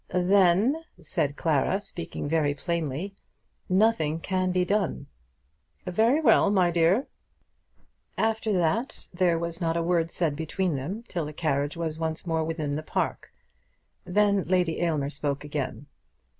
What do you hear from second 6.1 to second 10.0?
well, my dear." After that there was not a